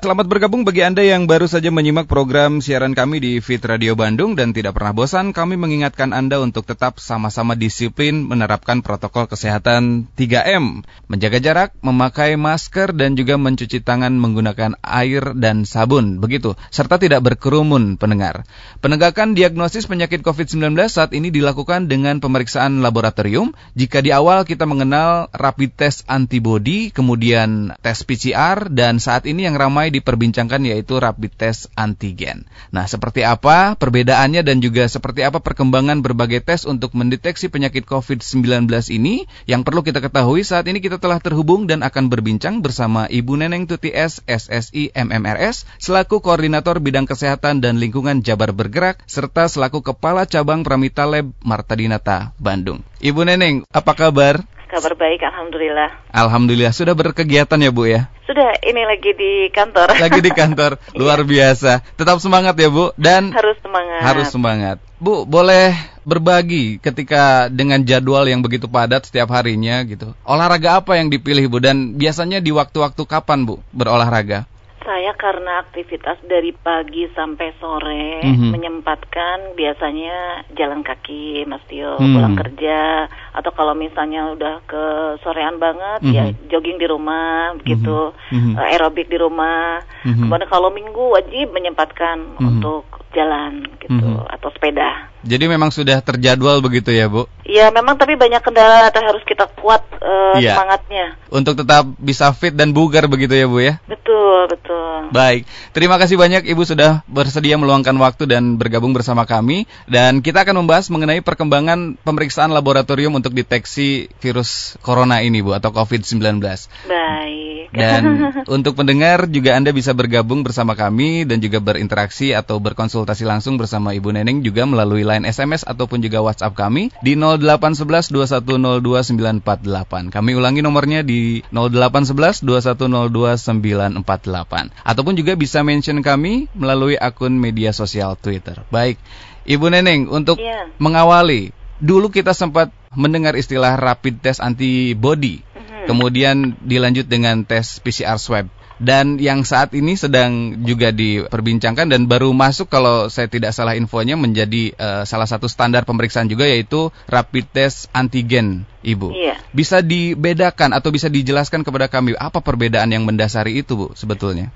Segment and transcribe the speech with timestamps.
[0.00, 4.32] Selamat bergabung bagi Anda yang baru saja menyimak program siaran kami di Fit Radio Bandung
[4.32, 10.88] dan tidak pernah bosan kami mengingatkan Anda untuk tetap sama-sama disiplin menerapkan protokol kesehatan 3M,
[11.04, 17.20] menjaga jarak, memakai masker dan juga mencuci tangan menggunakan air dan sabun, begitu, serta tidak
[17.20, 18.48] berkerumun pendengar.
[18.80, 23.52] Penegakan diagnosis penyakit COVID-19 saat ini dilakukan dengan pemeriksaan laboratorium.
[23.76, 29.60] Jika di awal kita mengenal rapid test antibody, kemudian tes PCR dan saat ini yang
[29.60, 32.46] ramai diperbincangkan yaitu rapid test antigen.
[32.70, 38.70] Nah, seperti apa perbedaannya dan juga seperti apa perkembangan berbagai tes untuk mendeteksi penyakit COVID-19
[38.94, 39.26] ini?
[39.50, 43.66] Yang perlu kita ketahui saat ini kita telah terhubung dan akan berbincang bersama Ibu Neneng
[43.66, 50.24] Tuti S, SSI MMRS, selaku Koordinator Bidang Kesehatan dan Lingkungan Jabar Bergerak, serta selaku Kepala
[50.24, 52.86] Cabang Pramita Lab Marta Dinata, Bandung.
[53.02, 54.46] Ibu Neneng, apa kabar?
[54.70, 55.90] Kabar baik, Alhamdulillah.
[56.14, 58.06] Alhamdulillah, sudah berkegiatan ya Bu ya?
[58.22, 59.90] Sudah, ini lagi di kantor.
[60.06, 61.82] Lagi di kantor, luar biasa.
[61.98, 63.98] Tetap semangat ya Bu, dan harus semangat.
[64.06, 64.76] Harus semangat.
[65.02, 65.74] Bu, boleh
[66.06, 70.14] berbagi ketika dengan jadwal yang begitu padat setiap harinya gitu.
[70.22, 74.46] Olahraga apa yang dipilih Bu, dan biasanya di waktu-waktu kapan Bu berolahraga?
[74.80, 78.50] Saya karena aktivitas dari pagi sampai sore mm -hmm.
[78.50, 82.16] menyempatkan biasanya jalan kaki Mas Tio mm.
[82.16, 83.04] pulang kerja
[83.36, 84.84] atau kalau misalnya udah ke
[85.20, 86.16] sorean banget mm -hmm.
[86.16, 88.54] ya jogging di rumah gitu mm -hmm.
[88.56, 90.26] aerobik di rumah mm -hmm.
[90.26, 92.48] kemudian kalau minggu wajib menyempatkan mm -hmm.
[92.48, 94.34] untuk jalan gitu mm -hmm.
[94.34, 95.10] atau sepeda.
[95.20, 97.28] Jadi memang sudah terjadwal begitu ya, Bu?
[97.44, 100.56] Iya, memang tapi banyak kendala atau harus kita kuat uh, ya.
[100.56, 101.18] semangatnya.
[101.28, 103.76] Untuk tetap bisa fit dan bugar begitu ya, Bu ya?
[103.84, 105.12] Betul, betul.
[105.12, 105.44] Baik.
[105.76, 110.64] Terima kasih banyak Ibu sudah bersedia meluangkan waktu dan bergabung bersama kami dan kita akan
[110.64, 116.40] membahas mengenai perkembangan pemeriksaan laboratorium untuk deteksi virus corona ini, Bu, atau COVID-19.
[116.88, 117.59] Baik.
[117.70, 123.56] Dan untuk pendengar juga Anda bisa bergabung bersama kami dan juga berinteraksi atau berkonsultasi langsung
[123.56, 130.10] bersama Ibu Neneng juga melalui line SMS ataupun juga WhatsApp kami di 0811 2102948.
[130.10, 134.70] Kami ulangi nomornya di 0811 2102948.
[134.82, 138.58] Ataupun juga bisa mention kami melalui akun media sosial Twitter.
[138.74, 138.98] Baik,
[139.46, 140.66] Ibu Neneng untuk yeah.
[140.82, 145.46] mengawali dulu kita sempat mendengar istilah rapid test antibody.
[145.90, 148.46] Kemudian dilanjut dengan tes PCR swab
[148.80, 154.16] dan yang saat ini sedang juga diperbincangkan dan baru masuk kalau saya tidak salah infonya
[154.16, 159.12] menjadi uh, salah satu standar pemeriksaan juga yaitu rapid test antigen, Ibu.
[159.12, 159.36] Iya.
[159.52, 164.48] Bisa dibedakan atau bisa dijelaskan kepada kami apa perbedaan yang mendasari itu, Bu, sebetulnya?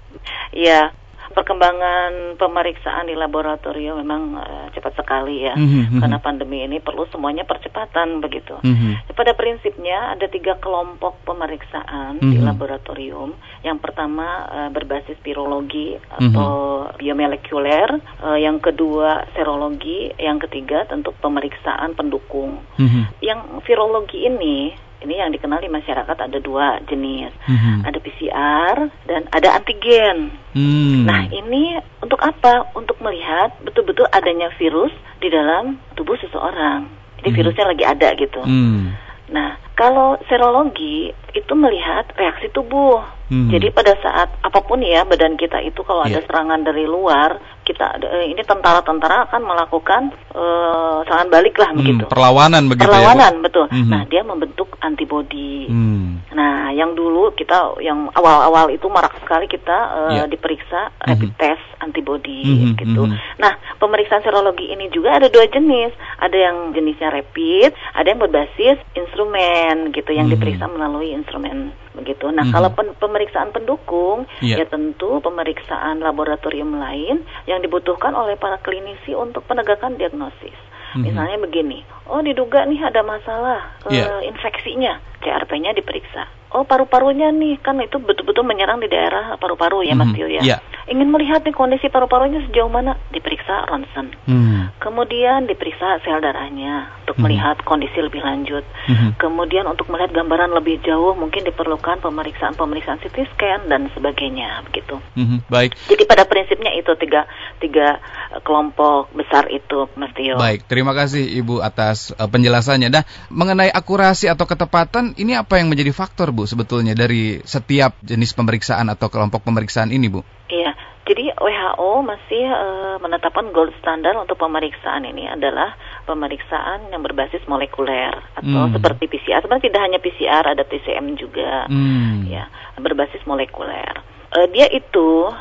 [0.57, 0.97] Iya,
[1.35, 6.01] perkembangan pemeriksaan di laboratorium memang uh, cepat sekali ya mm-hmm.
[6.01, 8.55] karena pandemi ini perlu semuanya percepatan begitu.
[8.63, 9.11] Mm-hmm.
[9.13, 12.31] Pada prinsipnya ada tiga kelompok pemeriksaan mm-hmm.
[12.31, 12.47] di mhm.
[12.47, 13.31] laboratorium.
[13.67, 16.97] Yang pertama uh, berbasis virologi atau mm-hmm.
[17.03, 17.89] biomolekuler,
[18.23, 22.63] uh, yang kedua serologi, yang ketiga tentu pemeriksaan pendukung.
[22.79, 23.03] Mm-hmm.
[23.21, 27.77] Yang virologi ini ini yang dikenal di masyarakat ada dua jenis, mm-hmm.
[27.85, 30.33] ada PCR dan ada antigen.
[30.57, 31.05] Mm.
[31.05, 32.73] Nah ini untuk apa?
[32.73, 36.89] Untuk melihat betul-betul adanya virus di dalam tubuh seseorang.
[37.21, 37.37] Jadi mm.
[37.37, 38.41] virusnya lagi ada gitu.
[38.43, 38.97] Mm.
[39.31, 43.03] Nah kalau serologi itu melihat reaksi tubuh.
[43.25, 43.49] Hmm.
[43.49, 46.21] Jadi pada saat apa pun ya badan kita itu kalau yeah.
[46.21, 50.03] ada serangan dari luar, kita eh, ini tentara-tentara akan melakukan
[50.37, 52.05] uh, serangan balik lah hmm, begitu.
[52.13, 53.67] Perlawanan begitu ya, Perlawanan ya, betul.
[53.73, 53.89] Hmm.
[53.89, 55.67] Nah, dia membentuk antibodi.
[55.73, 56.21] Hmm.
[56.37, 60.29] Nah, yang dulu kita yang awal-awal itu marak sekali kita uh, yeah.
[60.29, 61.41] diperiksa rapid hmm.
[61.41, 62.77] test antibodi hmm.
[62.77, 63.09] gitu.
[63.09, 63.17] Hmm.
[63.41, 65.97] Nah, pemeriksaan serologi ini juga ada dua jenis.
[66.21, 70.35] Ada yang jenisnya rapid, ada yang berbasis instrumen gitu yang hmm.
[70.39, 72.27] diperiksa melalui instrumen begitu.
[72.29, 72.55] Nah, mm-hmm.
[72.55, 74.61] kalau pen pemeriksaan pendukung yeah.
[74.61, 80.55] ya tentu pemeriksaan laboratorium lain yang dibutuhkan oleh para klinisi untuk penegakan diagnosis.
[80.95, 81.03] Mm-hmm.
[81.07, 81.79] Misalnya begini,
[82.11, 84.11] oh diduga nih ada masalah yeah.
[84.11, 89.99] uh, infeksinya, CRP-nya diperiksa oh paru-parunya nih kan itu betul-betul menyerang di daerah paru-paru ya
[89.99, 90.41] Mas Tio ya.
[90.41, 90.61] Yeah.
[90.85, 94.13] Ingin melihat nih kondisi paru-parunya sejauh mana diperiksa ronsen.
[94.29, 94.77] Mm.
[94.77, 97.23] Kemudian diperiksa sel darahnya untuk mm.
[97.25, 98.65] melihat kondisi lebih lanjut.
[98.85, 99.17] Mm.
[99.17, 105.01] Kemudian untuk melihat gambaran lebih jauh mungkin diperlukan pemeriksaan-pemeriksaan CT scan dan sebagainya begitu.
[105.17, 105.41] Mm.
[105.49, 105.73] Baik.
[105.89, 107.25] Jadi pada prinsipnya itu tiga
[107.65, 107.97] tiga
[108.37, 110.37] eh, kelompok besar itu Mas Tio.
[110.37, 112.93] Baik, terima kasih Ibu atas uh, penjelasannya.
[112.93, 118.37] Nah, mengenai akurasi atau ketepatan ini apa yang menjadi faktor Bu sebetulnya dari setiap jenis
[118.37, 120.21] pemeriksaan atau kelompok pemeriksaan ini Bu?
[120.45, 120.77] Iya,
[121.09, 125.73] jadi WHO masih uh, menetapkan gold standar untuk pemeriksaan ini adalah
[126.05, 128.77] pemeriksaan yang berbasis molekuler atau hmm.
[128.77, 129.41] seperti PCR.
[129.41, 132.29] Sebenarnya tidak hanya PCR, ada TCM juga, hmm.
[132.29, 132.45] ya
[132.77, 134.05] berbasis molekuler.
[134.37, 135.33] uh, dia itu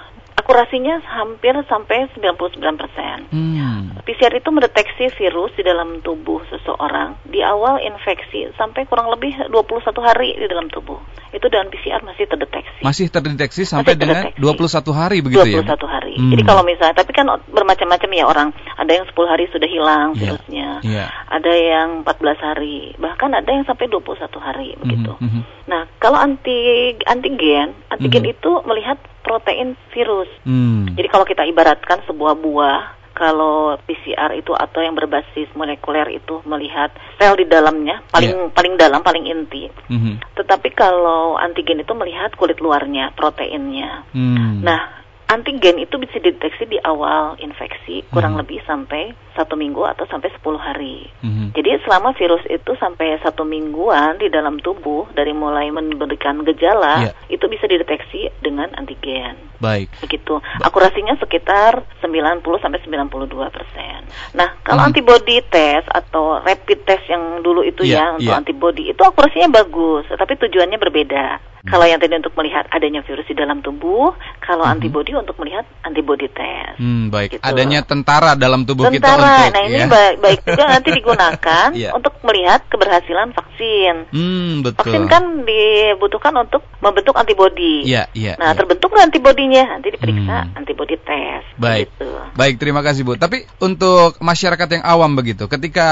[0.44, 3.18] akurasinya hampir sampai 99 persen.
[3.32, 3.96] Hmm.
[4.04, 9.80] PCR itu mendeteksi virus di dalam tubuh seseorang di awal infeksi sampai kurang lebih 21
[10.04, 11.00] hari di dalam tubuh.
[11.32, 12.84] Itu dengan PCR masih terdeteksi.
[12.84, 14.38] Masih terdeteksi sampai masih terdeteksi.
[14.38, 15.64] dengan 21 hari begitu 21 ya?
[15.80, 16.14] 21 hari.
[16.20, 16.32] Hmm.
[16.36, 18.50] Jadi kalau misalnya, tapi kan bermacam-macam ya orang.
[18.76, 20.20] Ada yang 10 hari sudah hilang yeah.
[20.20, 20.70] virusnya.
[20.84, 21.08] Yeah.
[21.32, 22.78] Ada yang 14 hari.
[23.00, 25.12] Bahkan ada yang sampai 21 hari begitu.
[25.18, 25.42] Mm -hmm.
[25.72, 28.36] Nah, kalau anti antigen, antigen mm -hmm.
[28.36, 30.30] itu melihat protein virus.
[30.44, 30.92] Hmm.
[30.94, 36.90] Jadi kalau kita ibaratkan sebuah buah, kalau PCR itu atau yang berbasis molekuler itu melihat
[37.22, 38.52] sel di dalamnya paling yeah.
[38.52, 39.70] paling dalam paling inti.
[39.70, 40.34] Mm-hmm.
[40.34, 44.02] Tetapi kalau antigen itu melihat kulit luarnya, proteinnya.
[44.18, 44.66] Mm.
[44.66, 48.42] Nah, antigen itu bisa dideteksi di awal infeksi kurang hmm.
[48.46, 51.10] lebih sampai satu minggu atau sampai 10 hari.
[51.26, 51.50] Hmm.
[51.58, 57.14] Jadi selama virus itu sampai satu mingguan di dalam tubuh dari mulai memberikan gejala yeah.
[57.34, 59.38] itu bisa dideteksi dengan antigen.
[59.58, 59.90] Baik.
[60.06, 60.38] Begitu.
[60.38, 64.00] Ba Akurasinya sekitar 90 sampai 92 persen.
[64.38, 64.90] Nah kalau hmm.
[64.94, 68.40] antibody test atau rapid test yang dulu itu yeah, ya untuk yeah.
[68.40, 71.53] antibody itu akurasinya bagus, tapi tujuannya berbeda.
[71.64, 74.12] Kalau yang tadi untuk melihat adanya virus di dalam tubuh,
[74.44, 74.74] kalau hmm.
[74.76, 76.76] antibody untuk melihat antibody test.
[76.76, 77.40] Hmm, baik.
[77.40, 77.44] Gitu.
[77.44, 79.00] Adanya tentara dalam tubuh tentara.
[79.00, 79.88] kita untuk Nah, ini ya?
[79.88, 81.96] baik, baik juga nanti digunakan yeah.
[81.96, 83.96] untuk melihat keberhasilan vaksin.
[84.12, 84.92] Hmm, betul.
[84.92, 87.88] Vaksin kan dibutuhkan untuk membentuk antibody.
[87.88, 88.26] Iya, yeah, iya.
[88.28, 88.58] Yeah, nah, yeah.
[88.60, 90.60] terbentuk antibodinya nanti diperiksa hmm.
[90.60, 91.48] antibody test.
[91.60, 91.92] Baik.
[91.96, 92.10] Gitu.
[92.34, 93.14] Baik, terima kasih Bu.
[93.20, 95.90] Tapi untuk masyarakat yang awam begitu, ketika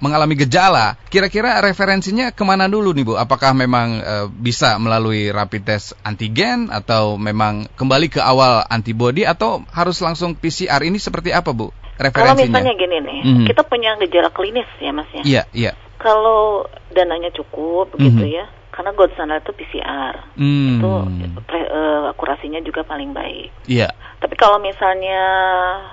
[0.00, 3.14] mengalami gejala, kira-kira referensinya ke mana dulu nih Bu?
[3.20, 9.28] Apakah memang e, bisa melalui melalui rapid test antigen atau memang kembali ke awal antibody
[9.28, 11.68] atau harus langsung PCR ini seperti apa Bu?
[12.00, 12.32] Referensinya?
[12.32, 13.46] Kalau misalnya gini nih, mm -hmm.
[13.52, 15.22] kita punya gejala klinis ya Mas ya.
[15.22, 15.72] Iya, iya.
[16.00, 16.64] Kalau
[16.96, 18.38] dananya cukup begitu mm -hmm.
[18.40, 20.16] ya, karena gold standard itu PCR.
[20.40, 20.80] Mm.
[20.80, 20.90] Itu
[21.44, 23.52] pre, uh, akurasinya juga paling baik.
[23.68, 23.92] Iya.
[24.22, 25.20] Tapi kalau misalnya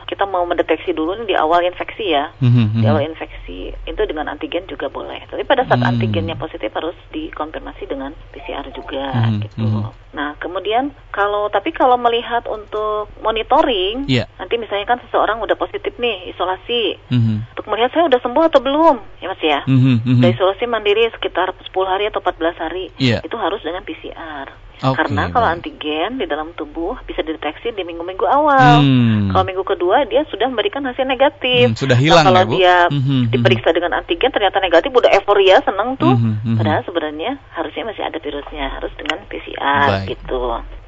[0.06, 2.78] kita mau mendeteksi dulu di awal infeksi ya, mm-hmm.
[2.78, 5.26] di awal infeksi itu dengan antigen juga boleh.
[5.26, 5.90] Tapi pada saat mm.
[5.90, 9.42] antigennya positif harus dikonfirmasi dengan PCR juga mm-hmm.
[9.50, 9.66] gitu.
[9.66, 9.98] Mm-hmm.
[10.14, 14.30] Nah kemudian kalau tapi kalau melihat untuk monitoring, yeah.
[14.38, 17.58] nanti misalnya kan seseorang udah positif nih isolasi, mm-hmm.
[17.58, 19.66] untuk melihat saya udah sembuh atau belum, ya mas ya.
[19.66, 20.22] Mm-hmm.
[20.22, 23.20] Udah isolasi mandiri sekitar 10 hari atau 14 hari, yeah.
[23.26, 24.48] itu harus dengan PCR.
[24.80, 28.80] Okay, Karena kalau antigen di dalam tubuh bisa dideteksi di minggu-minggu awal.
[28.80, 29.28] Hmm.
[29.36, 31.76] Kalau minggu kedua dia sudah memberikan hasil negatif.
[31.76, 32.52] Hmm, sudah hilang nah, kalau ya, Bu?
[32.56, 33.24] dia hmm, hmm, hmm.
[33.36, 36.16] diperiksa dengan antigen ternyata negatif, udah euforia, seneng tuh.
[36.16, 36.58] Hmm, hmm, hmm.
[36.64, 40.16] Padahal sebenarnya harusnya masih ada virusnya, harus dengan PCR Baik.
[40.16, 40.40] gitu.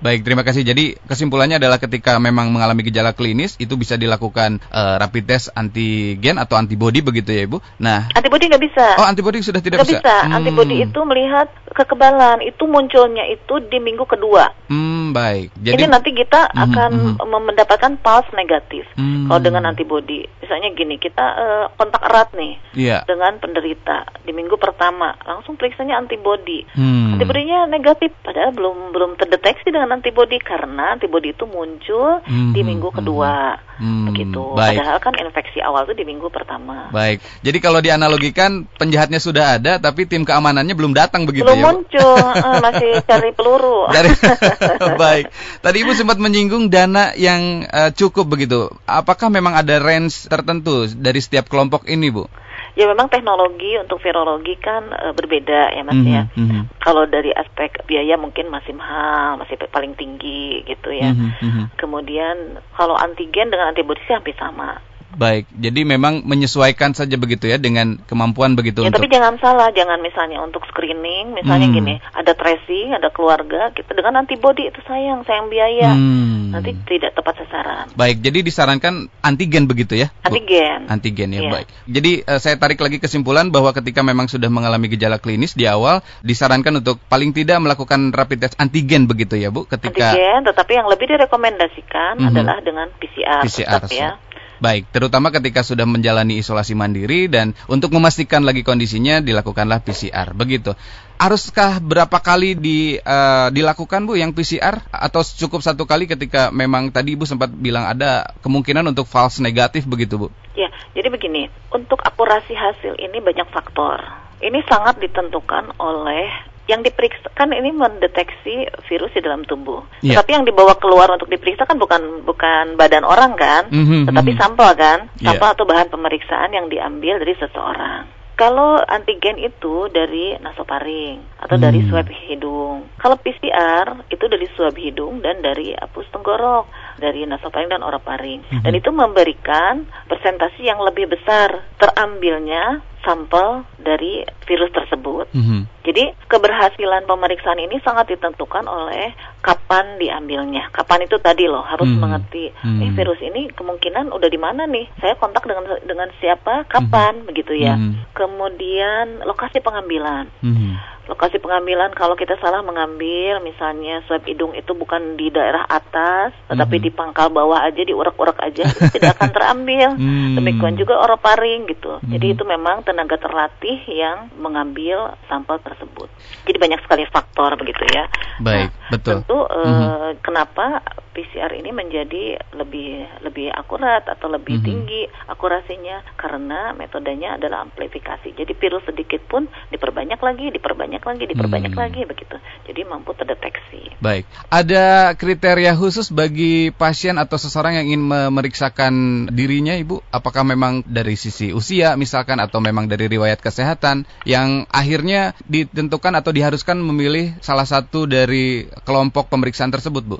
[0.01, 0.65] Baik, terima kasih.
[0.65, 6.41] Jadi kesimpulannya adalah ketika memang mengalami gejala klinis itu bisa dilakukan uh, rapid test antigen
[6.41, 7.61] atau antibody begitu ya, Ibu.
[7.77, 8.85] Nah, antibody nggak bisa.
[8.97, 10.01] Oh, antibody sudah tidak gak bisa.
[10.01, 10.15] bisa.
[10.25, 10.41] Hmm.
[10.41, 14.53] Antibody itu melihat kekebalan itu munculnya itu di minggu kedua.
[14.69, 15.51] Hmm, baik.
[15.59, 18.85] Jadi ini nanti kita mm, akan mm, mendapatkan pulse negatif.
[18.95, 19.27] Mm.
[19.27, 23.01] Kalau dengan antibody, misalnya gini, kita uh, kontak erat nih yeah.
[23.09, 26.63] dengan penderita di minggu pertama, langsung periksanya antibody.
[26.77, 27.17] Hmm.
[27.17, 32.89] Antibodinya negatif, padahal belum belum terdeteksi dengan antibody karena antibody itu muncul hmm, di minggu
[32.93, 33.57] kedua.
[33.81, 34.53] Hmm, begitu.
[34.53, 34.77] Baik.
[34.77, 36.93] Padahal kan infeksi awal itu di minggu pertama.
[36.93, 37.23] Baik.
[37.41, 41.63] Jadi kalau dianalogikan penjahatnya sudah ada tapi tim keamanannya belum datang begitu belum ya.
[41.65, 43.70] Belum muncul, uh, masih cari peluru.
[43.95, 44.09] Dari
[45.01, 45.25] Baik.
[45.63, 48.69] Tadi Ibu sempat menyinggung dana yang uh, cukup begitu.
[48.85, 52.25] Apakah memang ada range tertentu dari setiap kelompok ini, Bu?
[52.71, 56.23] ya memang teknologi untuk virologi kan e, berbeda ya mas mm -hmm, ya.
[56.39, 56.61] Mm -hmm.
[56.79, 61.11] Kalau dari aspek biaya mungkin masih mahal, masih paling tinggi gitu ya.
[61.11, 61.65] Mm -hmm.
[61.75, 64.79] Kemudian kalau antigen dengan antibodi sih hampir sama.
[65.11, 69.03] Baik, jadi memang menyesuaikan saja begitu ya dengan kemampuan begitu ya, untuk.
[69.03, 71.75] Tapi jangan salah, jangan misalnya untuk screening, misalnya hmm.
[71.75, 76.55] gini, ada tracing, ada keluarga, kita dengan antibody itu sayang, sayang biaya, hmm.
[76.55, 77.91] nanti tidak tepat sasaran.
[77.99, 80.07] Baik, jadi disarankan antigen begitu ya?
[80.23, 80.87] Antigen.
[80.87, 81.51] Antigen ya, ya.
[81.51, 81.67] baik.
[81.91, 85.99] Jadi uh, saya tarik lagi kesimpulan bahwa ketika memang sudah mengalami gejala klinis di awal,
[86.23, 89.67] disarankan untuk paling tidak melakukan rapid test antigen begitu ya, Bu?
[89.67, 92.29] Ketika antigen, tetapi yang lebih direkomendasikan mm -hmm.
[92.31, 94.15] adalah dengan PCR, PCR tetap ya.
[94.61, 100.37] Baik, terutama ketika sudah menjalani isolasi mandiri dan untuk memastikan lagi kondisinya dilakukanlah PCR.
[100.37, 100.77] Begitu.
[101.17, 106.93] Haruskah berapa kali di, uh, dilakukan Bu yang PCR atau cukup satu kali ketika memang
[106.93, 110.27] tadi Ibu sempat bilang ada kemungkinan untuk false negatif begitu Bu?
[110.53, 113.97] Ya, jadi begini, untuk akurasi hasil ini banyak faktor.
[114.41, 119.81] Ini sangat ditentukan oleh yang diperiksa kan ini mendeteksi virus di dalam tubuh.
[120.05, 120.21] Yeah.
[120.21, 124.31] Tapi yang dibawa keluar untuk diperiksa kan bukan bukan badan orang kan, mm -hmm, tetapi
[124.31, 124.43] mm -hmm.
[124.45, 125.55] sampel kan, sampel yeah.
[125.57, 128.21] atau bahan pemeriksaan yang diambil dari seseorang.
[128.41, 131.65] Kalau antigen itu dari nasofaring atau hmm.
[131.67, 132.89] dari swab hidung.
[132.97, 136.65] Kalau PCR itu dari swab hidung dan dari apus tenggorok,
[137.01, 138.45] dari nasofaring dan orofaring.
[138.45, 138.61] Hmm.
[138.61, 145.25] Dan itu memberikan presentasi yang lebih besar terambilnya sampel dari virus tersebut.
[145.33, 145.61] Mm -hmm.
[145.81, 150.69] Jadi keberhasilan pemeriksaan ini sangat ditentukan oleh kapan diambilnya.
[150.69, 152.01] Kapan itu tadi loh harus mm -hmm.
[152.01, 152.45] mengerti.
[152.53, 152.81] Mm -hmm.
[152.85, 154.85] Eh virus ini kemungkinan udah di mana nih?
[155.01, 156.69] Saya kontak dengan dengan siapa?
[156.69, 157.13] Kapan?
[157.13, 157.29] Mm -hmm.
[157.33, 157.73] Begitu ya.
[157.75, 158.01] Mm -hmm.
[158.13, 160.29] Kemudian lokasi pengambilan.
[160.45, 160.73] Mm -hmm
[161.09, 166.77] lokasi pengambilan kalau kita salah mengambil misalnya swab hidung itu bukan di daerah atas tetapi
[166.77, 166.87] mm -hmm.
[166.87, 170.35] di pangkal bawah aja diurak-urak aja tidak akan terambil mm.
[170.37, 172.11] demikian juga oroparing gitu mm.
[172.11, 176.07] jadi itu memang tenaga terlatih yang mengambil sampel tersebut
[176.45, 178.07] jadi banyak sekali faktor begitu ya
[178.39, 180.11] baik nah, betul tentu mm -hmm.
[180.23, 180.65] kenapa
[181.11, 184.69] PCR ini menjadi lebih lebih akurat atau lebih mm -hmm.
[184.71, 188.35] tinggi akurasinya karena metodenya adalah amplifikasi.
[188.35, 191.81] Jadi virus sedikit pun diperbanyak lagi, diperbanyak lagi, diperbanyak hmm.
[191.81, 192.35] lagi begitu.
[192.67, 193.97] Jadi mampu terdeteksi.
[194.03, 194.27] Baik.
[194.51, 198.93] Ada kriteria khusus bagi pasien atau seseorang yang ingin memeriksakan
[199.29, 200.01] dirinya, Ibu?
[200.09, 206.33] Apakah memang dari sisi usia misalkan atau memang dari riwayat kesehatan yang akhirnya ditentukan atau
[206.33, 210.17] diharuskan memilih salah satu dari kelompok pemeriksaan tersebut, Bu?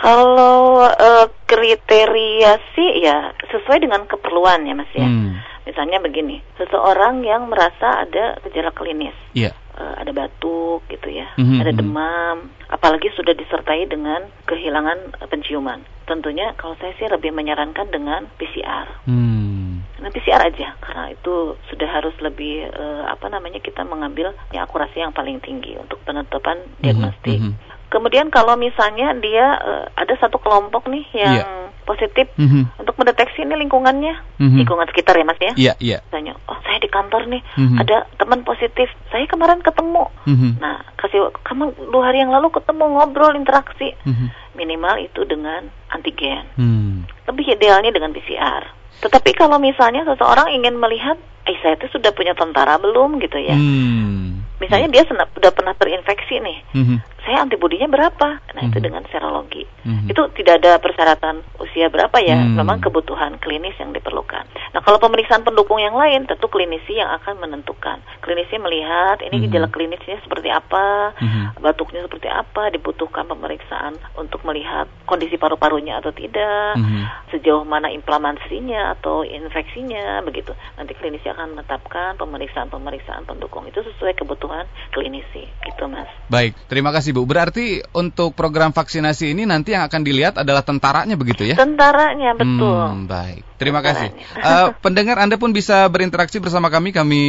[0.00, 5.04] Kalau uh, kriteria sih ya sesuai dengan keperluan ya Mas ya.
[5.04, 5.36] Hmm.
[5.62, 9.14] Misalnya begini, seseorang yang merasa ada gejala klinis.
[9.30, 9.54] Yeah.
[10.02, 11.62] Ada batuk gitu ya, mm-hmm.
[11.62, 11.78] ada hmm.
[11.78, 15.86] demam, apalagi sudah disertai dengan kehilangan penciuman.
[16.10, 19.06] Tentunya kalau saya sih lebih menyarankan dengan PCR.
[19.06, 19.86] Hmm.
[20.02, 24.98] Nah, PCR aja karena itu sudah harus lebih uh, apa namanya kita mengambil ya akurasi
[24.98, 27.38] yang paling tinggi untuk penetapan mhm, diagnostik.
[27.38, 27.54] Mm-hmm.
[27.86, 31.70] Kemudian kalau misalnya dia uh, ada satu kelompok nih yang yeah.
[31.82, 32.62] Positif mm -hmm.
[32.80, 34.58] untuk mendeteksi ini lingkungannya, mm -hmm.
[34.62, 35.52] lingkungan sekitar ya mas ya.
[35.52, 35.90] Iya yeah, iya.
[35.96, 36.00] Yeah.
[36.08, 37.78] Misalnya, oh saya di kantor nih mm -hmm.
[37.82, 40.04] ada teman positif, saya kemarin ketemu.
[40.26, 40.52] Mm -hmm.
[40.60, 44.28] Nah kasih kamu dua hari yang lalu ketemu ngobrol interaksi, mm -hmm.
[44.56, 46.44] minimal itu dengan antigen.
[46.56, 47.06] Mm.
[47.28, 48.66] Lebih idealnya dengan PCR.
[49.02, 51.18] Tetapi kalau misalnya seseorang ingin melihat,
[51.50, 53.58] eh saya itu sudah punya tentara belum gitu ya.
[53.58, 54.46] Mm.
[54.62, 58.28] Misalnya dia sudah pernah terinfeksi nih, mm -hmm saya antibodinya berapa?
[58.28, 58.70] Nah, mm -hmm.
[58.70, 58.84] itu mhm.
[58.84, 59.62] dengan serologi.
[59.82, 60.10] Mm -hmm.
[60.14, 62.56] Itu tidak ada persyaratan usia berapa ya, mm -hmm.
[62.62, 64.46] memang kebutuhan klinis yang diperlukan.
[64.72, 68.00] Nah, kalau pemeriksaan pendukung yang lain tentu klinisi yang akan menentukan.
[68.24, 69.44] Klinisi melihat ini -hmm.
[69.52, 71.44] gejala klinisnya seperti apa, mm -hmm.
[71.60, 77.04] batuknya seperti apa, dibutuhkan pemeriksaan untuk melihat kondisi paru-parunya atau tidak, mm -hmm.
[77.36, 80.56] sejauh mana inflamasinya atau infeksinya begitu.
[80.80, 84.64] Nanti klinisi akan menetapkan pemeriksaan-pemeriksaan pendukung itu sesuai kebutuhan
[84.96, 86.08] klinisi gitu, Mas.
[86.32, 87.28] Baik, terima kasih Bu.
[87.28, 91.60] Berarti untuk program vaksinasi ini nanti yang akan dilihat adalah tentaranya begitu ya?
[91.60, 92.80] Tentaranya, betul.
[92.88, 93.51] Hmm, baik.
[93.62, 94.10] Terima kasih.
[94.42, 96.90] Uh, pendengar Anda pun bisa berinteraksi bersama kami.
[96.90, 97.22] Kami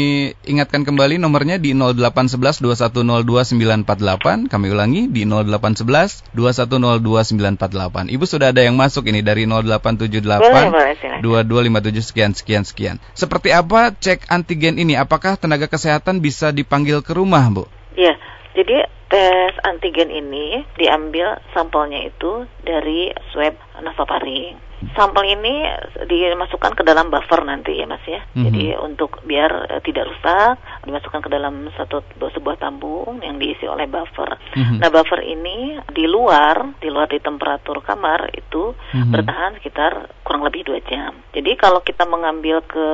[0.49, 4.49] ingatkan kembali nomornya di 0811 2102948.
[4.49, 8.09] Kami ulangi di 0811 2102948.
[8.09, 12.95] Ibu sudah ada yang masuk ini dari 0878 2257 sekian sekian sekian.
[13.13, 14.97] Seperti apa cek antigen ini?
[14.97, 17.69] Apakah tenaga kesehatan bisa dipanggil ke rumah, Bu?
[17.93, 18.17] Iya.
[18.57, 24.72] Jadi tes antigen ini diambil sampelnya itu dari swab nasofaring.
[24.91, 25.63] Sampel ini
[26.05, 28.19] dimasukkan ke dalam buffer nanti ya Mas ya.
[28.21, 28.43] Mm-hmm.
[28.43, 33.87] Jadi untuk biar uh, tidak rusak dimasukkan ke dalam satu sebuah tabung yang diisi oleh
[33.87, 34.35] buffer.
[34.57, 34.77] Mm-hmm.
[34.83, 39.11] Nah, buffer ini di luar, di luar di temperatur kamar itu mm-hmm.
[39.11, 41.15] bertahan sekitar kurang lebih dua jam.
[41.31, 42.87] Jadi kalau kita mengambil ke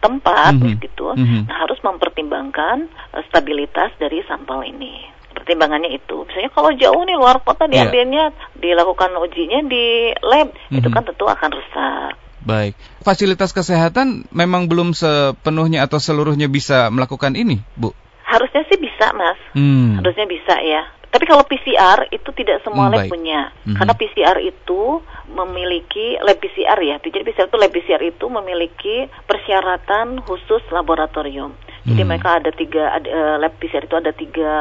[0.00, 0.80] tempat mm-hmm.
[0.80, 1.50] gitu, mm-hmm.
[1.50, 6.24] nah harus mempertimbangkan uh, stabilitas dari sampel ini pertimbangannya itu.
[6.24, 7.90] Misalnya kalau jauh nih luar kota iya.
[7.90, 8.56] diambilnya, yeah.
[8.56, 10.78] dilakukan ujinya di lab, mm-hmm.
[10.78, 12.12] itu kan tentu akan rusak.
[12.44, 17.96] Baik, fasilitas kesehatan memang belum sepenuhnya atau seluruhnya bisa melakukan ini, Bu?
[18.28, 19.40] Harusnya sih bisa, Mas.
[19.56, 20.00] Hmm.
[20.00, 20.84] Harusnya bisa ya.
[21.14, 23.10] Tapi kalau PCR itu tidak semua hmm, lab baik.
[23.14, 23.40] punya.
[23.62, 23.78] Hmm.
[23.78, 24.82] Karena PCR itu
[25.30, 26.96] memiliki lab PCR ya.
[26.98, 31.54] Jadi PCR itu lab PCR itu memiliki persyaratan khusus laboratorium.
[31.84, 32.08] Jadi hmm.
[32.08, 34.52] mereka ada tiga ada, uh, lab PCR itu ada tiga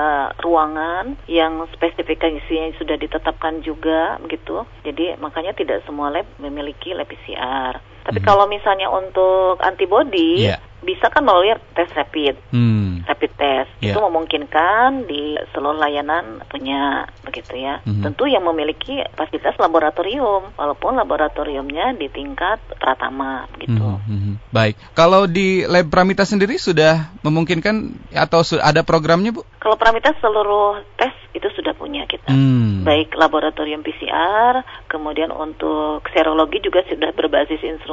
[0.44, 4.68] ruangan yang spesifikasinya sudah ditetapkan juga begitu.
[4.84, 7.80] Jadi makanya tidak semua lab memiliki lab PCR.
[8.04, 8.28] Tapi hmm.
[8.28, 13.08] kalau misalnya untuk antibody yeah bisa kan melalui tes rapid, hmm.
[13.08, 13.96] rapid test yeah.
[13.96, 17.80] itu memungkinkan di seluruh layanan punya begitu ya.
[17.88, 18.04] Hmm.
[18.04, 23.80] Tentu yang memiliki fasilitas laboratorium, walaupun laboratoriumnya di tingkat pratama gitu.
[23.80, 24.04] Hmm.
[24.06, 24.36] Hmm.
[24.52, 29.42] Baik, kalau di lab Pramita sendiri sudah memungkinkan atau ada programnya bu?
[29.58, 32.30] Kalau Pramita seluruh tes itu sudah punya kita.
[32.30, 32.86] Hmm.
[32.86, 37.93] Baik laboratorium PCR, kemudian untuk serologi juga sudah berbasis instrumen.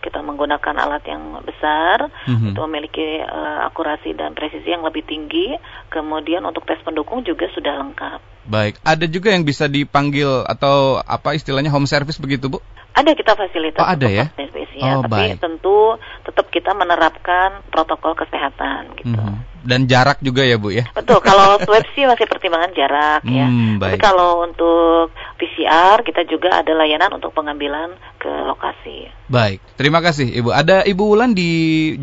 [0.00, 2.52] Kita menggunakan alat yang besar hmm.
[2.52, 5.54] untuk memiliki uh, akurasi dan presisi yang lebih tinggi.
[5.92, 8.20] Kemudian untuk tes pendukung juga sudah lengkap.
[8.48, 12.64] Baik, ada juga yang bisa dipanggil atau apa istilahnya home service begitu, Bu?
[12.98, 14.26] Ada kita fasilitas oh, ada ya?
[14.34, 15.38] service ya, oh, tapi baik.
[15.38, 15.94] tentu
[16.26, 19.14] tetap kita menerapkan protokol kesehatan gitu.
[19.14, 19.46] Hmm.
[19.62, 20.90] Dan jarak juga ya, Bu ya?
[20.90, 23.46] Betul, kalau swab sih masih pertimbangan jarak ya.
[23.46, 23.98] Hmm, baik.
[23.98, 29.06] Tapi kalau untuk PCR kita juga ada layanan untuk pengambilan ke lokasi.
[29.30, 30.50] Baik, terima kasih Ibu.
[30.50, 31.50] Ada Ibu Wulan di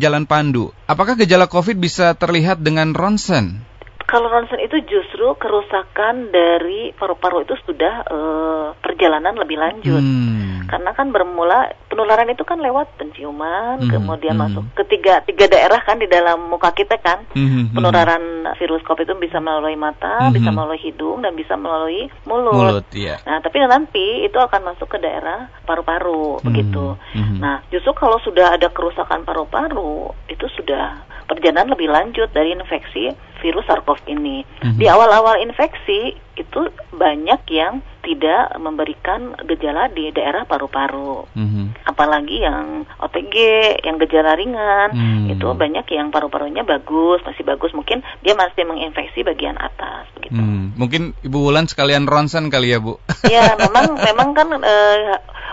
[0.00, 0.72] Jalan Pandu.
[0.88, 3.75] Apakah gejala COVID bisa terlihat dengan ronsen?
[4.16, 10.00] Kalau ronsen itu justru kerusakan dari paru-paru itu sudah uh, perjalanan lebih lanjut.
[10.00, 10.64] Hmm.
[10.72, 13.92] Karena kan bermula penularan itu kan lewat penciuman, hmm.
[13.92, 14.42] kemudian hmm.
[14.48, 17.28] masuk ke tiga, tiga daerah kan di dalam muka kita kan.
[17.36, 17.44] Hmm.
[17.44, 17.74] hmm, hmm.
[17.76, 18.24] Penularan
[18.56, 20.32] virus COVID itu bisa melalui mata, hmm.
[20.32, 22.56] bisa melalui hidung dan bisa melalui mulut.
[22.56, 23.20] mulut yeah.
[23.28, 26.44] Nah, tapi nanti itu akan masuk ke daerah paru-paru hmm.
[26.48, 26.96] begitu.
[27.12, 27.36] Hmm.
[27.36, 33.66] Nah, justru kalau sudah ada kerusakan paru-paru itu sudah perjalanan lebih lanjut dari infeksi virus
[33.68, 34.42] SARS-CoV ini.
[34.62, 34.78] Mm-hmm.
[34.78, 36.60] Di awal-awal infeksi itu
[36.92, 41.26] banyak yang tidak memberikan gejala di daerah paru-paru.
[41.34, 41.66] Mm-hmm.
[41.90, 43.36] Apalagi yang OTG,
[43.82, 45.34] yang gejala ringan, mm-hmm.
[45.36, 47.74] itu banyak yang paru-parunya bagus, masih bagus.
[47.74, 50.38] Mungkin dia masih menginfeksi bagian atas begitu.
[50.38, 50.76] Mm.
[50.76, 53.00] Mungkin Ibu Wulan sekalian ronsen kali ya, Bu.
[53.26, 54.76] Ya, memang memang kan e,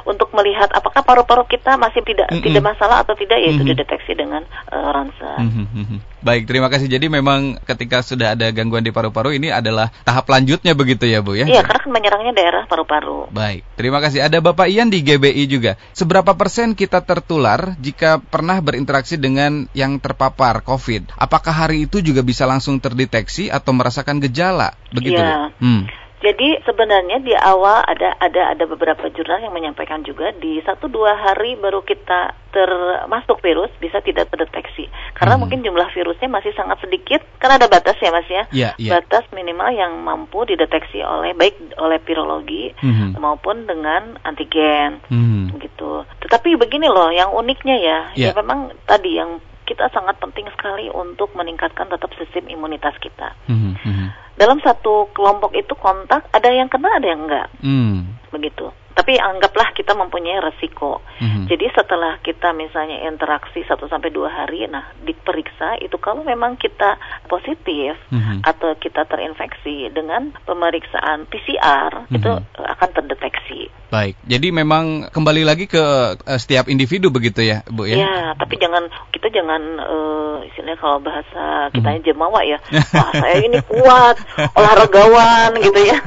[0.04, 2.46] untuk melihat apakah paru-paru kita masih tidak mm -hmm.
[2.46, 3.72] tidak masalah atau tidak ya itu mm -hmm.
[3.76, 4.42] dideteksi dengan
[4.72, 5.38] uh, ronsen.
[5.40, 6.00] Mm -hmm.
[6.24, 6.88] Baik, terima kasih.
[6.88, 11.36] Jadi memang ketika sudah ada gangguan di paru-paru ini adalah tahap lanjutnya begitu ya, Bu
[11.36, 11.44] ya?
[11.44, 13.28] Iya, karena kan menyerangnya daerah paru-paru.
[13.28, 14.24] Baik, terima kasih.
[14.24, 15.76] Ada Bapak Ian di GBI juga.
[15.92, 21.12] Seberapa persen kita tertular jika pernah berinteraksi dengan yang terpapar COVID?
[21.20, 24.80] Apakah hari itu juga bisa langsung terdeteksi atau merasakan gejala?
[24.96, 25.20] Begitu.
[25.20, 25.52] Iya.
[25.60, 25.92] Hmm.
[26.24, 31.20] Jadi sebenarnya di awal ada ada ada beberapa jurnal yang menyampaikan juga di satu dua
[31.20, 34.88] hari baru kita termasuk virus bisa tidak terdeteksi
[35.18, 35.42] karena hmm.
[35.42, 39.01] mungkin jumlah virusnya masih sangat sedikit karena ada batas ya mas ya yeah, yeah.
[39.01, 43.18] batas minimal yang mampu dideteksi oleh baik oleh virologi hmm.
[43.18, 45.60] maupun dengan antigen hmm.
[45.60, 46.06] gitu.
[46.24, 48.32] Tetapi begini loh yang uniknya ya yeah.
[48.32, 53.36] ya memang tadi yang kita sangat penting sekali untuk meningkatkan tetap sistem imunitas kita.
[53.47, 53.76] Hmm.
[53.80, 58.17] Hmm dalam satu kelompok itu kontak ada yang kena ada yang enggak hmm.
[58.34, 61.01] begitu tapi anggaplah kita mempunyai resiko.
[61.17, 61.45] Mm-hmm.
[61.49, 66.97] Jadi setelah kita misalnya interaksi 1 sampai 2 hari, nah diperiksa itu kalau memang kita
[67.25, 68.45] positif mm-hmm.
[68.45, 72.17] atau kita terinfeksi dengan pemeriksaan PCR mm-hmm.
[72.17, 72.29] itu
[72.62, 73.73] akan terdeteksi.
[73.89, 74.17] Baik.
[74.25, 75.84] Jadi memang kembali lagi ke
[76.17, 78.01] uh, setiap individu begitu ya, Bu ya.
[78.01, 82.06] Ya, tapi jangan kita jangan uh, istilahnya kalau bahasa kita mm-hmm.
[82.06, 82.58] jemawa ya.
[82.97, 84.17] Wah, saya ini kuat,
[84.58, 85.97] olahragawan gitu ya.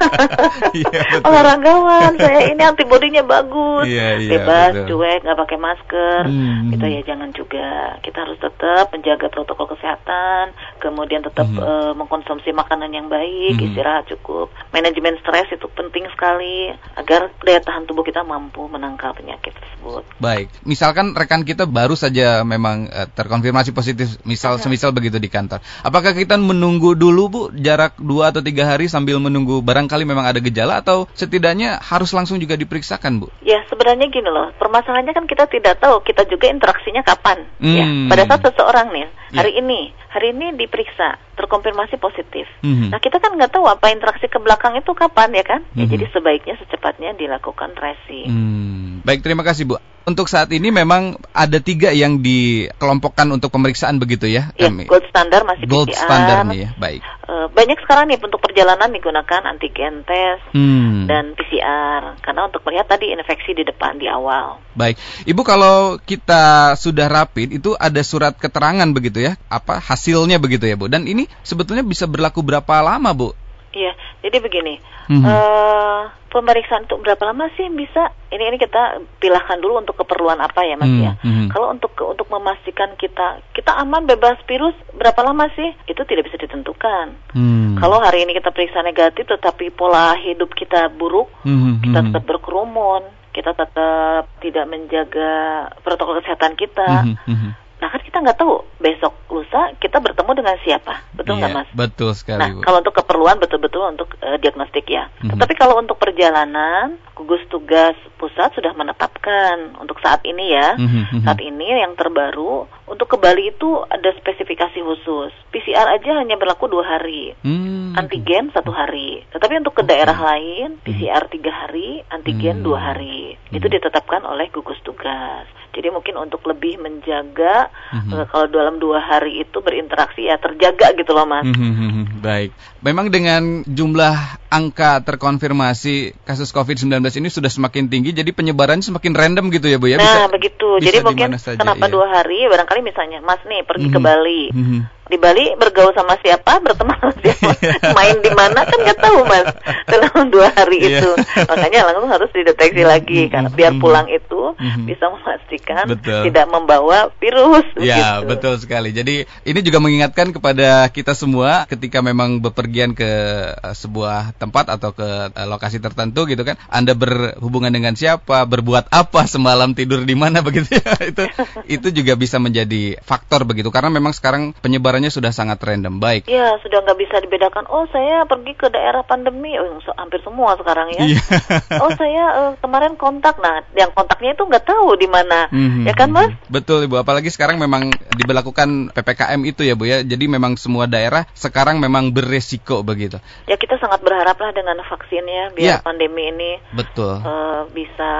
[0.74, 5.00] ya olahragawan, saya ini antibodinya bagus, yeah, yeah, bebas, betul.
[5.00, 6.76] cuek, nggak pakai masker, hmm.
[6.76, 7.96] gitu ya jangan juga.
[8.04, 10.52] Kita harus tetap menjaga protokol kesehatan,
[10.84, 11.56] kemudian tetap hmm.
[11.56, 13.64] uh, mengkonsumsi makanan yang baik, hmm.
[13.72, 16.68] istirahat cukup, manajemen stres itu penting sekali
[17.00, 20.04] agar daya tahan tubuh kita mampu menangkal penyakit tersebut.
[20.20, 24.68] Baik, misalkan rekan kita baru saja memang uh, terkonfirmasi positif, misal ya.
[24.68, 29.16] semisal begitu di kantor, apakah kita menunggu dulu bu jarak dua atau tiga hari sambil
[29.16, 33.30] menunggu barangkali memang ada gejala atau setidaknya harus langsung juga di diperiksakan, Bu?
[33.46, 34.50] Ya, sebenarnya gini loh.
[34.58, 37.46] Permasalahannya kan kita tidak tahu kita juga interaksinya kapan.
[37.62, 38.10] Ya, hmm.
[38.10, 39.08] Ya, pada saat seseorang nih ya.
[39.40, 42.48] hari ini, hari ini diperiksa terkonfirmasi positif.
[42.64, 42.90] Hmm.
[42.90, 45.60] Nah, kita kan nggak tahu apa interaksi ke belakang itu kapan ya kan?
[45.76, 45.92] Ya, hmm.
[45.92, 48.28] jadi sebaiknya secepatnya dilakukan tracing.
[48.28, 48.90] Hmm.
[49.04, 54.30] Baik, terima kasih, Bu untuk saat ini memang ada tiga yang dikelompokkan untuk pemeriksaan begitu
[54.30, 54.54] ya?
[54.54, 56.06] Ya, gold standar masih gold PCR.
[56.06, 57.02] standar nih ya, baik.
[57.26, 61.10] Uh, banyak sekarang nih untuk perjalanan digunakan antigen test hmm.
[61.10, 64.62] dan PCR karena untuk melihat tadi infeksi di depan di awal.
[64.78, 64.94] Baik,
[65.26, 69.34] Ibu kalau kita sudah rapid itu ada surat keterangan begitu ya?
[69.50, 70.86] Apa hasilnya begitu ya, Bu?
[70.86, 73.30] Dan ini sebetulnya bisa berlaku berapa lama, Bu?
[73.76, 73.92] Iya,
[74.24, 74.80] jadi begini.
[75.06, 75.24] Mm -hmm.
[75.26, 76.02] uh,
[76.36, 80.76] pemeriksaan untuk berapa lama sih bisa ini ini kita pilahkan dulu untuk keperluan apa ya
[80.76, 81.48] mas hmm, ya hmm.
[81.48, 86.36] kalau untuk untuk memastikan kita kita aman bebas virus berapa lama sih itu tidak bisa
[86.36, 87.80] ditentukan hmm.
[87.80, 92.06] kalau hari ini kita periksa negatif tetapi pola hidup kita buruk hmm, hmm kita hmm.
[92.12, 95.32] tetap berkerumun kita tetap tidak menjaga
[95.80, 97.50] protokol kesehatan kita hmm, hmm.
[97.86, 101.06] Nah kan kita nggak tahu besok lusa kita bertemu dengan siapa?
[101.14, 101.70] Betul nggak iya, Mas?
[101.70, 102.42] Betul sekali.
[102.42, 102.66] Nah, Bu.
[102.66, 105.06] kalau untuk keperluan betul-betul untuk uh, diagnostik ya.
[105.06, 105.38] Mm-hmm.
[105.38, 110.74] Tetapi kalau untuk perjalanan, gugus tugas pusat sudah menetapkan untuk saat ini ya.
[110.74, 111.22] Mm-hmm.
[111.22, 115.30] Saat ini yang terbaru untuk ke Bali itu ada spesifikasi khusus.
[115.54, 117.94] PCR aja hanya berlaku dua hari, mm-hmm.
[118.02, 119.22] antigen satu hari.
[119.30, 119.94] Tetapi untuk ke okay.
[119.94, 122.88] daerah lain PCR tiga hari, antigen dua mm-hmm.
[122.90, 123.18] hari.
[123.38, 123.56] Mm-hmm.
[123.62, 125.46] Itu ditetapkan oleh gugus tugas.
[125.76, 128.32] Jadi mungkin untuk lebih menjaga mm-hmm.
[128.32, 131.44] kalau dalam dua hari itu berinteraksi ya terjaga gitu loh mas.
[131.44, 132.24] Mm-hmm.
[132.24, 139.12] Baik, memang dengan jumlah angka terkonfirmasi kasus COVID-19 ini sudah semakin tinggi, jadi penyebarannya semakin
[139.12, 140.00] random gitu ya bu ya?
[140.00, 140.80] Bisa, nah begitu.
[140.80, 141.92] Bisa jadi mungkin saja, kenapa iya.
[141.92, 142.48] dua hari?
[142.48, 144.00] Barangkali misalnya mas nih pergi mm-hmm.
[144.00, 144.42] ke Bali.
[144.56, 147.50] Mm-hmm di Bali bergaul sama siapa, berteman sama siapa,
[147.96, 149.48] main di mana kan nggak tahu mas
[149.86, 151.00] dalam dua hari yeah.
[151.02, 151.10] itu.
[151.46, 154.54] Makanya langsung harus dideteksi lagi karena biar pulang itu
[154.86, 156.26] bisa memastikan betul.
[156.26, 157.66] tidak membawa virus.
[157.78, 158.34] Ya gitu.
[158.34, 158.90] betul sekali.
[158.90, 163.06] Jadi ini juga mengingatkan kepada kita semua ketika memang bepergian ke
[163.54, 168.90] uh, sebuah tempat atau ke uh, lokasi tertentu gitu kan, Anda berhubungan dengan siapa, berbuat
[168.90, 171.22] apa semalam tidur di mana begitu ya itu
[171.68, 176.00] itu juga bisa menjadi faktor begitu karena memang sekarang penyebaran penyebarannya sudah sangat random.
[176.00, 176.24] Baik.
[176.24, 177.68] Iya, sudah nggak bisa dibedakan.
[177.68, 179.52] Oh, saya pergi ke daerah pandemi.
[179.60, 181.04] Oh, hampir semua sekarang ya.
[181.04, 181.20] Iya.
[181.84, 183.36] oh, saya uh, kemarin kontak.
[183.36, 185.52] Nah, yang kontaknya itu nggak tahu di mana.
[185.52, 185.84] Mm-hmm.
[185.84, 186.32] Ya kan, Mas?
[186.48, 187.04] Betul, Ibu.
[187.04, 190.00] Apalagi sekarang memang diberlakukan PPKM itu ya, Bu ya.
[190.00, 193.20] Jadi memang semua daerah sekarang memang beresiko begitu.
[193.44, 195.84] Ya, kita sangat berharaplah dengan vaksinnya biar ya.
[195.84, 198.10] pandemi ini betul uh, bisa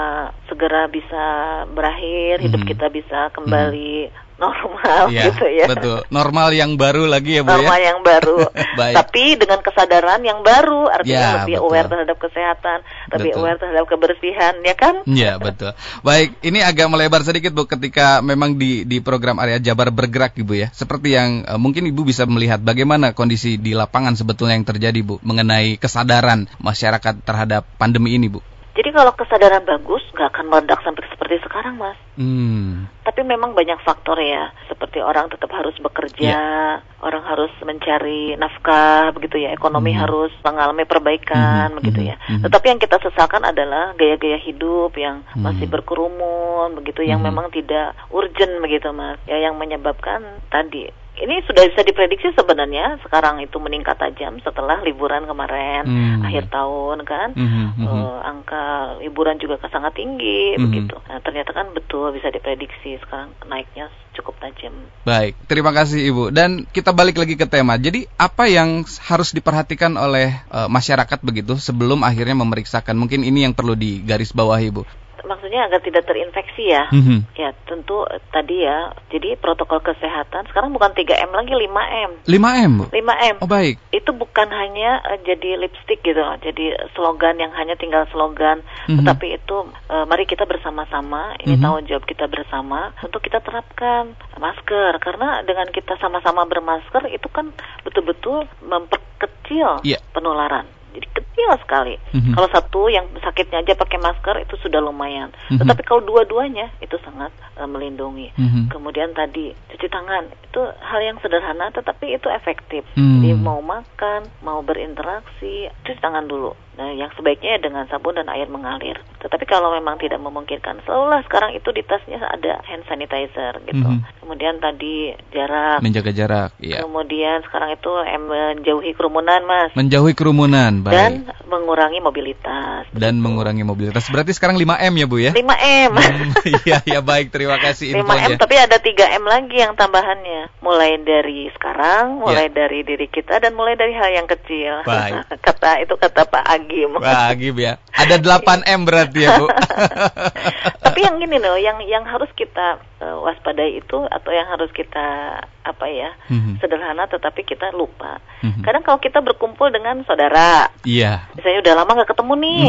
[0.51, 1.25] segera bisa
[1.73, 2.73] berakhir, hidup mm-hmm.
[2.77, 5.66] kita bisa kembali mm-hmm normal ya, gitu ya.
[5.68, 5.99] Betul.
[6.12, 7.64] Normal yang baru lagi ya, Bu ya?
[7.64, 7.87] Normal ya?
[7.92, 8.38] yang baru.
[9.01, 11.66] Tapi dengan kesadaran yang baru, artinya ya, lebih betul.
[11.72, 12.79] aware terhadap kesehatan,
[13.16, 13.40] lebih betul.
[13.42, 14.94] aware terhadap kebersihan, ya kan?
[15.09, 15.72] Iya, betul.
[16.05, 20.53] Baik, ini agak melebar sedikit Bu ketika memang di di program area Jabar bergerak Ibu
[20.53, 20.68] ya.
[20.70, 25.16] Seperti yang uh, mungkin Ibu bisa melihat bagaimana kondisi di lapangan sebetulnya yang terjadi Bu
[25.25, 28.44] mengenai kesadaran masyarakat terhadap pandemi ini, Bu.
[28.77, 31.96] Jadi kalau kesadaran bagus, nggak akan meledak sampai seperti sekarang, Mas.
[32.20, 32.92] Hmm.
[33.07, 36.83] Tapi memang banyak faktor ya, seperti orang tetap harus bekerja, yeah.
[36.99, 40.03] orang harus mencari nafkah, begitu ya, ekonomi hmm.
[40.03, 41.77] harus mengalami perbaikan, hmm.
[41.79, 42.19] begitu ya.
[42.27, 42.42] Hmm.
[42.42, 45.38] Tetapi yang kita sesalkan adalah gaya-gaya hidup yang hmm.
[45.38, 47.31] masih berkerumun, begitu, yang hmm.
[47.31, 49.23] memang tidak urgent, begitu, Mas.
[49.31, 55.25] Ya, yang menyebabkan tadi ini sudah bisa diprediksi sebenarnya sekarang itu meningkat tajam setelah liburan
[55.25, 56.21] kemarin hmm.
[56.29, 57.81] akhir tahun kan hmm.
[57.81, 60.62] uh, angka liburan juga sangat tinggi hmm.
[60.69, 64.73] begitu nah, ternyata kan betul bisa diprediksi sekarang naiknya cukup tajam.
[65.05, 66.25] Baik terima kasih ibu.
[66.33, 67.77] Dan kita balik lagi ke tema.
[67.77, 72.97] Jadi apa yang harus diperhatikan oleh uh, masyarakat begitu sebelum akhirnya memeriksakan?
[72.97, 74.85] Mungkin ini yang perlu digarisbawahi ibu
[75.27, 76.89] maksudnya agar tidak terinfeksi ya.
[76.95, 77.19] Mm-hmm.
[77.37, 78.95] Ya, tentu eh, tadi ya.
[79.11, 82.11] Jadi protokol kesehatan sekarang bukan 3M lagi 5M.
[82.25, 82.73] 5M.
[82.95, 83.35] 5M.
[83.43, 83.77] Oh baik.
[83.91, 89.03] Itu bukan hanya uh, jadi lipstick gitu, jadi slogan yang hanya tinggal slogan, mm-hmm.
[89.03, 89.57] tetapi itu
[89.91, 91.62] uh, mari kita bersama-sama, ini mm-hmm.
[91.62, 97.51] tanggung jawab kita bersama untuk kita terapkan masker karena dengan kita sama-sama bermasker itu kan
[97.83, 100.01] betul-betul memperkecil yeah.
[100.12, 101.95] penularan jadi kecil sekali.
[102.17, 102.33] Mm-hmm.
[102.33, 105.29] Kalau satu yang sakitnya aja pakai masker itu sudah lumayan.
[105.31, 105.61] Mm-hmm.
[105.61, 107.31] Tetapi kalau dua-duanya itu sangat
[107.61, 108.33] uh, melindungi.
[108.41, 108.73] Mm-hmm.
[108.73, 112.83] Kemudian tadi cuci tangan itu hal yang sederhana tetapi itu efektif.
[112.97, 113.21] Mm-hmm.
[113.21, 116.57] Jadi mau makan, mau berinteraksi, cuci tangan dulu.
[116.77, 119.01] Nah, yang sebaiknya ya dengan sabun dan air mengalir.
[119.25, 123.81] Tetapi kalau memang tidak memungkinkan, selalulah sekarang itu di tasnya ada hand sanitizer gitu.
[123.81, 124.21] Mm-hmm.
[124.21, 125.81] Kemudian tadi jarak.
[125.81, 126.85] Menjaga jarak, iya.
[126.85, 127.91] Kemudian sekarang itu
[128.29, 129.73] menjauhi kerumunan, Mas.
[129.73, 130.93] Menjauhi kerumunan, baik.
[130.93, 131.12] Dan
[131.49, 132.85] mengurangi mobilitas.
[132.93, 134.12] Dan mengurangi mobilitas.
[134.12, 135.33] Berarti sekarang 5M ya, Bu ya?
[135.33, 135.93] 5M.
[135.97, 136.31] Hmm,
[136.69, 137.33] iya, ya baik.
[137.33, 140.53] Terima kasih 5M, tapi ada 3M lagi yang tambahannya.
[140.61, 142.67] Mulai dari sekarang, mulai ya.
[142.67, 144.85] dari diri kita dan mulai dari hal yang kecil.
[144.85, 145.25] Baik.
[145.47, 146.90] kata itu kata Pak Agi Agim.
[146.98, 147.79] Wah, Agim ya.
[147.94, 149.46] Ada 8 M berarti ya, Bu.
[150.85, 155.38] Tapi yang ini loh, yang yang harus kita uh, waspadai itu atau yang harus kita
[155.66, 156.62] apa ya mm-hmm.
[156.62, 158.22] sederhana tetapi kita lupa.
[158.46, 158.62] Mm-hmm.
[158.62, 161.26] Kadang kalau kita berkumpul dengan saudara, iya.
[161.26, 161.35] Yeah.
[161.35, 162.66] Misalnya udah lama nggak ketemu nih,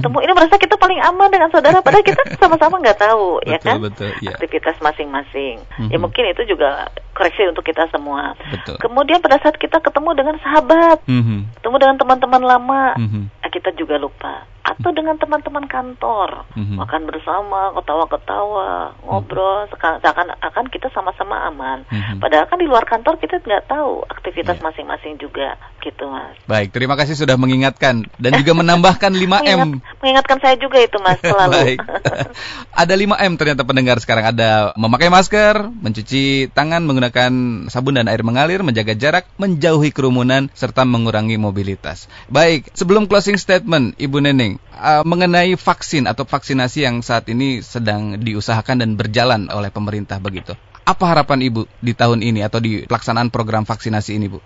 [0.00, 3.52] ketemu ini merasa kita paling aman dengan saudara, padahal kita sama-sama nggak tahu, ya betul,
[3.52, 3.76] ya kan?
[3.84, 4.32] Betul, yeah.
[4.32, 5.56] Aktivitas masing-masing.
[5.60, 5.90] Mm-hmm.
[5.92, 8.32] Ya mungkin itu juga koreksi untuk kita semua.
[8.48, 8.80] Betul.
[8.80, 11.60] Kemudian pada saat kita ketemu dengan sahabat, mm-hmm.
[11.60, 13.24] ketemu dengan teman-teman lama, mm-hmm.
[13.52, 16.80] kita juga lupa atau dengan teman-teman kantor mm-hmm.
[16.80, 20.40] makan bersama ketawa-ketawa ngobrol mm-hmm.
[20.40, 22.04] akan kita sama-sama aman mm-hmm.
[22.16, 22.20] -hmm.
[22.24, 24.64] Padahal kan di luar kantor kita nggak tahu aktivitas iya.
[24.64, 25.20] masing-masing yeah.
[25.20, 25.48] juga
[25.84, 26.32] gitu mas.
[26.48, 29.28] Baik, terima kasih sudah mengingatkan dan juga menambahkan 5 m.
[29.28, 29.68] Mengingat,
[30.00, 31.52] mengingatkan saya juga itu mas selalu.
[31.52, 31.78] Baik.
[32.82, 37.32] ada 5 m ternyata pendengar sekarang ada memakai masker, mencuci tangan menggunakan
[37.68, 42.08] sabun dan air mengalir, menjaga jarak, menjauhi kerumunan serta mengurangi mobilitas.
[42.32, 48.18] Baik, sebelum closing statement Ibu Neneng uh, mengenai vaksin atau vaksinasi yang saat ini sedang
[48.18, 50.54] diusahakan dan berjalan oleh pemerintah begitu.
[50.84, 54.38] Apa harapan Ibu di tahun ini atau di pelaksanaan program vaksinasi ini, Bu?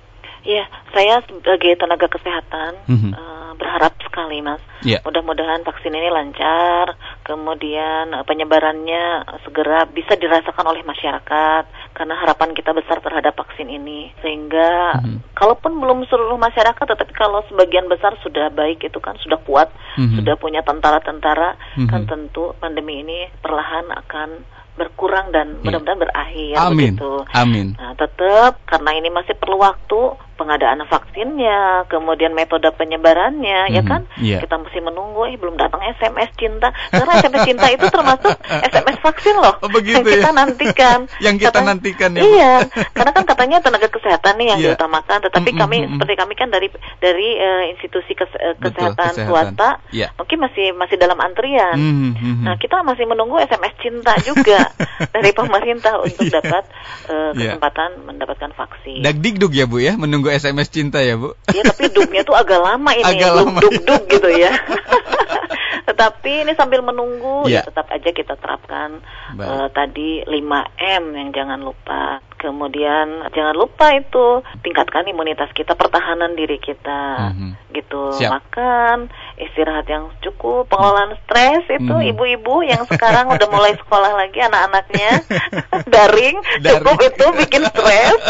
[0.47, 3.13] Iya, saya sebagai tenaga kesehatan mm -hmm.
[3.15, 4.63] uh, berharap sekali, Mas.
[4.87, 5.03] Yeah.
[5.03, 6.95] Mudah-mudahan vaksin ini lancar,
[7.27, 14.15] kemudian uh, penyebarannya segera bisa dirasakan oleh masyarakat, karena harapan kita besar terhadap vaksin ini.
[14.23, 15.19] Sehingga, mm -hmm.
[15.35, 20.07] kalaupun belum seluruh masyarakat, tetapi kalau sebagian besar sudah baik, itu kan sudah kuat, mm
[20.07, 20.17] -hmm.
[20.23, 21.89] sudah punya tentara-tentara, mm -hmm.
[21.91, 25.63] kan tentu pandemi ini perlahan akan berkurang dan yeah.
[25.67, 26.95] mudah-mudahan berakhir Amin.
[26.95, 27.13] begitu.
[27.35, 27.67] Amin.
[27.75, 33.77] Nah, tetap karena ini masih perlu waktu pengadaan vaksinnya, kemudian metode penyebarannya, mm -hmm.
[33.77, 34.03] ya kan?
[34.23, 34.41] Yeah.
[34.47, 36.71] Kita masih menunggu, eh belum datang SMS cinta.
[36.95, 38.39] Karena SMS cinta itu termasuk
[38.71, 39.59] SMS vaksin loh.
[39.59, 40.39] Oh, begitu yang kita ya?
[40.39, 40.99] nantikan.
[41.27, 42.23] yang kita Kata, nantikan ya.
[42.23, 42.55] Iya,
[42.95, 44.67] karena kan katanya tenaga kesehatan nih yang yeah.
[44.73, 45.63] diutamakan, tetapi mm -hmm.
[45.67, 46.69] kami seperti kami kan dari
[47.03, 50.15] dari uh, institusi kes, uh, kesehatan, kesehatan swasta, yeah.
[50.15, 51.75] mungkin masih masih dalam antrian.
[51.75, 52.35] Mm -hmm.
[52.47, 54.71] Nah, kita masih menunggu SMS cinta juga
[55.15, 56.63] dari pemerintah untuk dapat
[57.11, 58.07] uh, kesempatan yeah.
[58.07, 59.03] mendapatkan vaksin.
[59.03, 61.35] Dagdikduk ya Bu ya, menunggu SMS cinta ya Bu?
[61.51, 63.59] Iya tapi dugnya tuh agak lama ini, agak lama.
[63.61, 64.53] dug dug gitu ya.
[65.89, 67.65] Tetapi ini sambil menunggu ya.
[67.65, 69.01] ya tetap aja kita terapkan
[69.41, 72.21] uh, tadi 5M yang jangan lupa.
[72.39, 77.51] Kemudian jangan lupa itu tingkatkan imunitas kita, pertahanan diri kita, mm-hmm.
[77.75, 78.15] gitu.
[78.15, 78.31] Siap.
[78.31, 79.11] Makan,
[79.43, 82.11] istirahat yang cukup, pengelolaan stres itu mm-hmm.
[82.15, 85.11] ibu-ibu yang sekarang udah mulai sekolah lagi anak-anaknya
[85.95, 88.21] daring, daring, cukup itu bikin stres.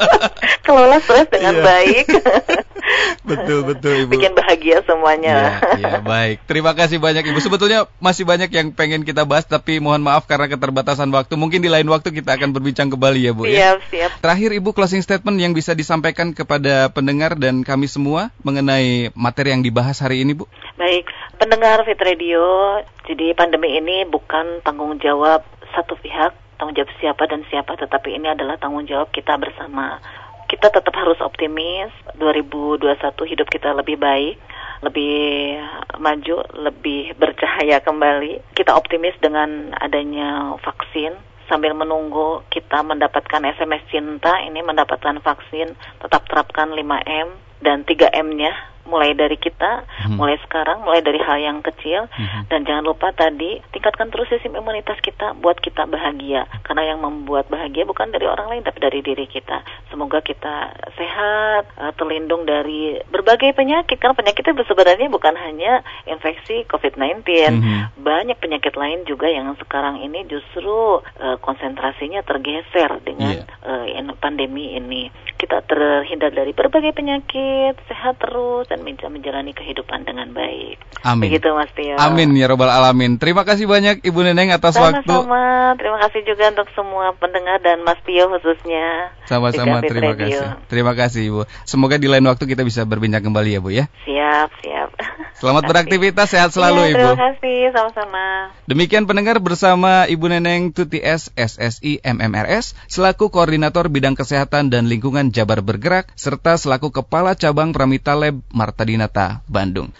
[0.66, 1.66] Kelola stres dengan yeah.
[1.68, 2.06] baik.
[3.28, 4.10] betul betul ibu.
[4.16, 5.60] Bikin bahagia semuanya.
[5.78, 6.42] Ya, ya baik.
[6.48, 7.38] Terima kasih banyak ibu.
[7.38, 11.34] Sebetulnya masih banyak yang pengen kita bahas, tapi mohon maaf karena keterbatasan waktu.
[11.38, 13.41] Mungkin di lain waktu kita akan berbincang kembali ya bu.
[13.42, 13.90] Bu siap, ya.
[13.90, 14.10] Siap.
[14.22, 19.66] Terakhir Ibu closing statement yang bisa disampaikan kepada pendengar dan kami semua mengenai materi yang
[19.66, 20.46] dibahas hari ini Bu.
[20.78, 21.10] Baik,
[21.42, 22.78] pendengar Fit Radio,
[23.10, 25.42] jadi pandemi ini bukan tanggung jawab
[25.74, 29.98] satu pihak, tanggung jawab siapa dan siapa, tetapi ini adalah tanggung jawab kita bersama.
[30.46, 32.84] Kita tetap harus optimis, 2021
[33.24, 34.36] hidup kita lebih baik,
[34.84, 35.56] lebih
[35.96, 38.52] maju, lebih bercahaya kembali.
[38.52, 41.16] Kita optimis dengan adanya vaksin,
[41.52, 47.28] sambil menunggu kita mendapatkan SMS cinta ini mendapatkan vaksin tetap terapkan 5M
[47.60, 50.18] dan 3M-nya mulai dari kita, hmm.
[50.18, 52.50] mulai sekarang, mulai dari hal yang kecil, hmm.
[52.50, 57.46] dan jangan lupa tadi tingkatkan terus sistem imunitas kita buat kita bahagia, karena yang membuat
[57.46, 59.62] bahagia bukan dari orang lain tapi dari diri kita.
[59.88, 66.66] Semoga kita sehat, eh, terlindung dari berbagai penyakit, karena penyakit itu sebenarnya bukan hanya infeksi
[66.66, 68.02] COVID-19, hmm.
[68.02, 74.08] banyak penyakit lain juga yang sekarang ini justru uh, konsentrasinya tergeser dengan yeah.
[74.08, 75.12] uh, pandemi ini.
[75.36, 80.80] Kita terhindar dari berbagai penyakit, sehat terus dan bisa menjalani kehidupan dengan baik.
[81.04, 81.28] Amin.
[81.28, 82.00] Begitu Mas Tio.
[82.00, 83.20] Amin ya robbal alamin.
[83.20, 85.04] Terima kasih banyak Ibu Neneng atas Sama-sama.
[85.04, 85.12] waktu.
[85.12, 85.44] Sama-sama.
[85.76, 89.12] Terima kasih juga untuk semua pendengar dan Mas Tio khususnya.
[89.28, 90.40] Sama-sama terima Radio.
[90.40, 90.48] kasih.
[90.72, 91.40] Terima kasih Ibu.
[91.68, 93.84] Semoga di lain waktu kita bisa berbincang kembali ya Bu ya.
[94.08, 94.88] Siap, siap.
[95.36, 96.96] Selamat beraktivitas, sehat selalu ya, Ibu.
[97.12, 98.24] Terima kasih, sama-sama.
[98.64, 105.34] Demikian pendengar bersama Ibu Neneng Tuti S SSI MMRS selaku koordinator bidang kesehatan dan lingkungan
[105.34, 109.90] Jabar Bergerak serta selaku kepala cabang Pramita Lab Marta Dinata, Bandung.